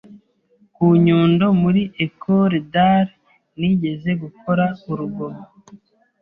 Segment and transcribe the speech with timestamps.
[0.75, 3.11] ku Nyundo muri Ecole d’Art
[3.59, 5.43] nigeze gukora urugomo